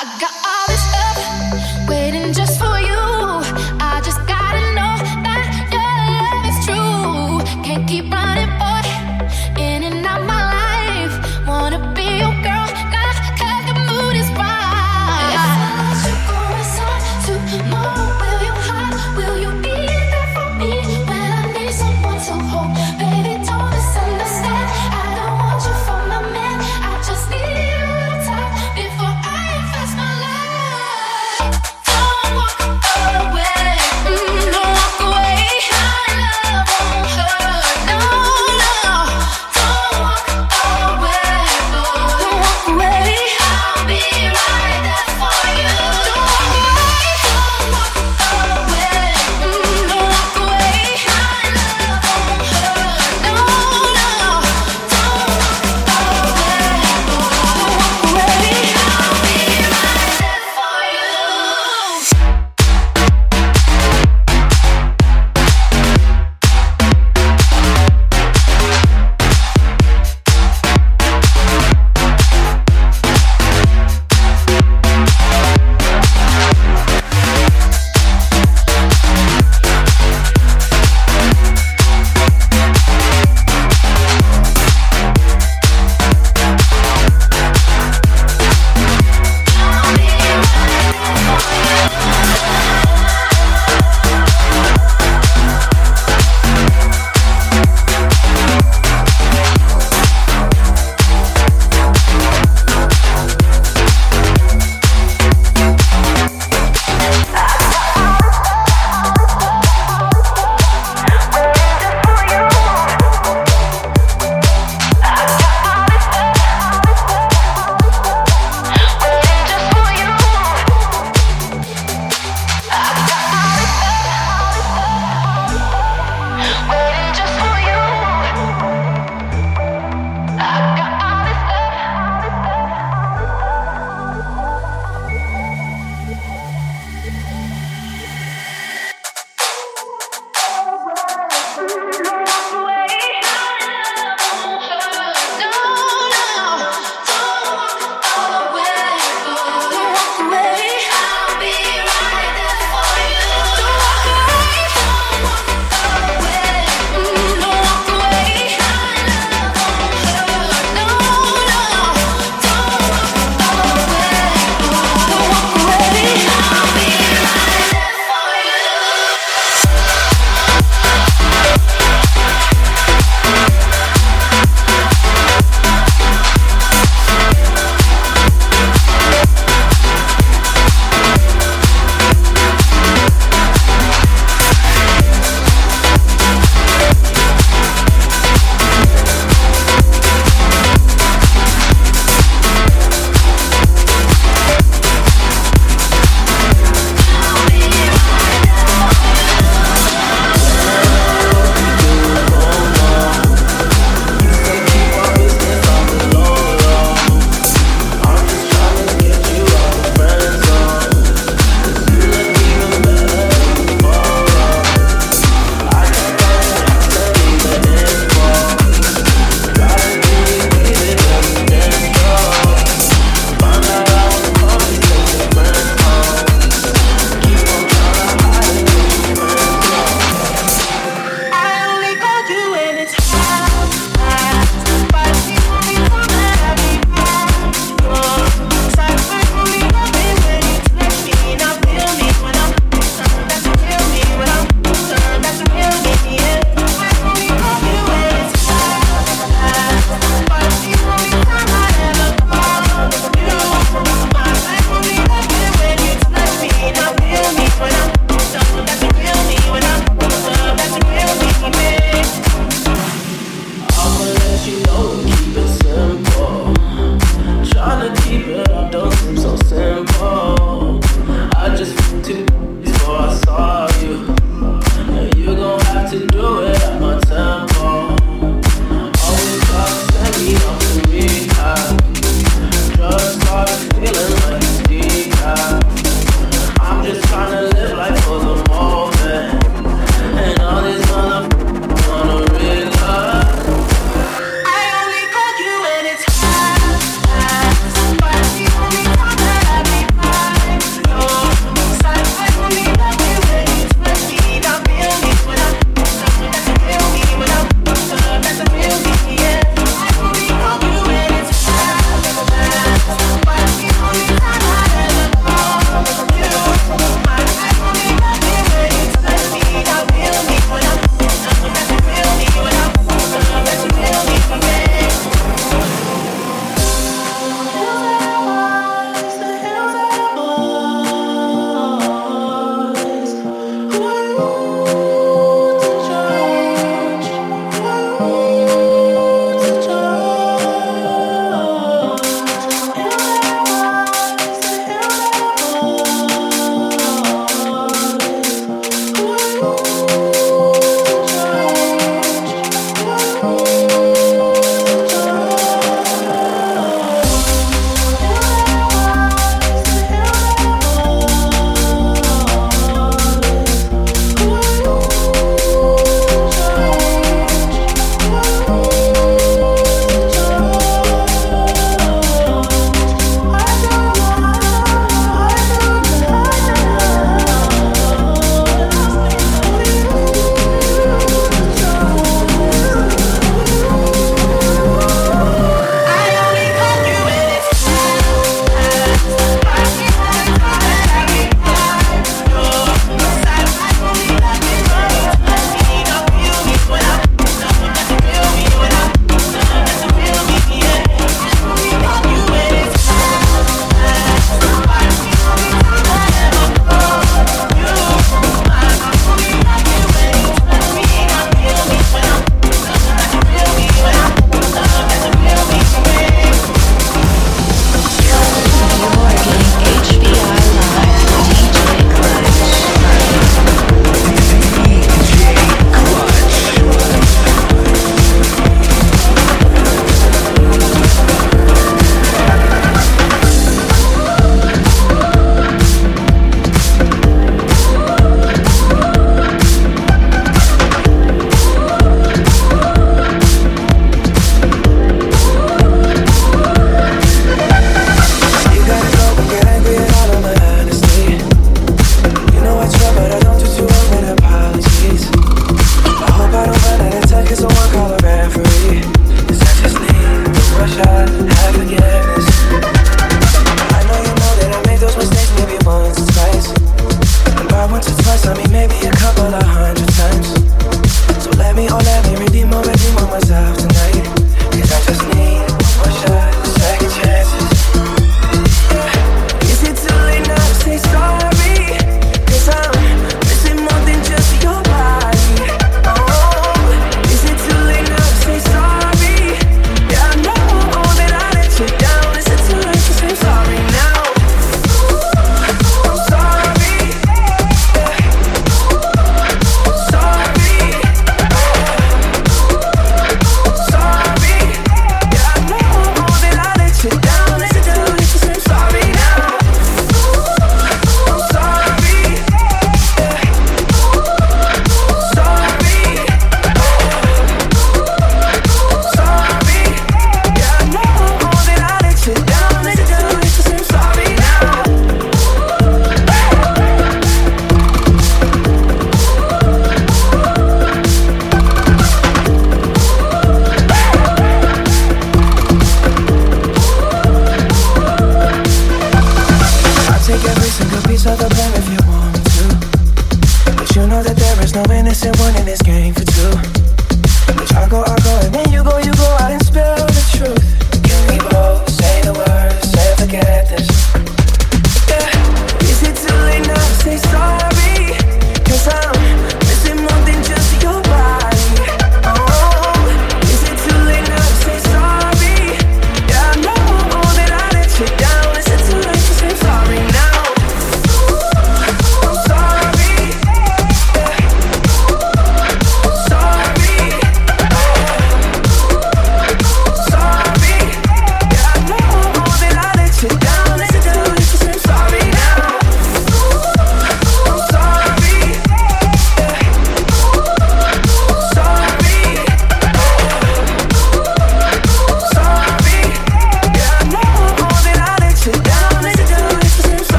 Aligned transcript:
I 0.00 0.04
invest 0.04 0.32
my 0.42 0.66
life 0.68 0.79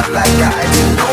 love 0.00 0.12
like 0.12 0.26
I 0.26 1.04
do. 1.04 1.09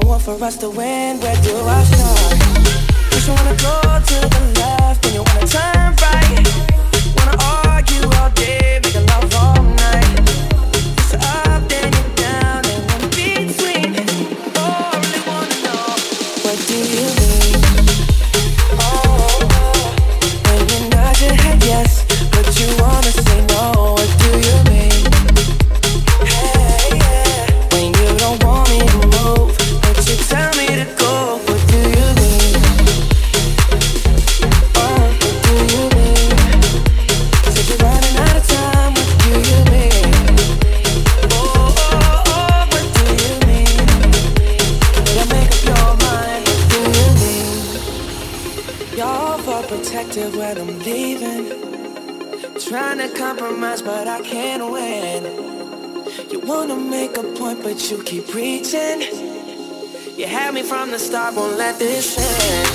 Don't 0.00 0.10
want 0.10 0.22
for 0.22 0.44
us 0.44 0.56
to 0.58 0.70
win, 0.70 1.18
where 1.18 1.34
do 1.42 1.56
I 1.56 1.82
start? 1.82 2.40
Cause 3.10 3.26
you 3.26 3.34
wanna 3.34 3.56
go 3.56 3.80
to 4.06 4.28
the 4.28 4.60
left 4.60 5.04
and 5.06 5.14
you 5.14 5.24
wanna 5.24 5.46
turn 5.48 5.96
right. 5.96 6.67
You 60.48 60.54
had 60.54 60.62
me 60.62 60.66
from 60.66 60.90
the 60.90 60.98
start, 60.98 61.34
won't 61.34 61.58
let 61.58 61.78
this 61.78 62.16
end. 62.16 62.68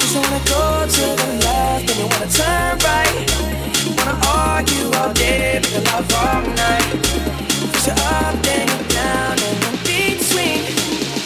Just 0.00 0.16
wanna 0.16 0.40
go 0.46 0.84
to 0.84 1.04
the 1.22 1.44
left, 1.44 1.88
and 1.88 1.98
you 2.00 2.06
wanna 2.10 2.26
turn 2.26 2.76
right. 2.82 3.30
Wanna 3.96 4.18
argue 4.26 4.90
all 4.98 5.12
day, 5.12 5.60
make 5.62 5.92
love 5.92 6.12
all 6.12 6.42
night. 6.42 6.90
Push 7.70 7.86
you 7.86 7.92
up, 7.92 8.34
then 8.42 8.66
you're 8.66 8.88
down, 8.88 9.38
and 9.46 9.64
in 9.64 9.76
between. 9.86 10.64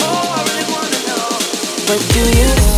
Oh, 0.03 0.35
I 0.37 0.44
really 0.44 0.66
wanna 0.74 1.01
know, 1.09 1.29
what 1.87 2.01
do 2.12 2.22
you 2.37 2.78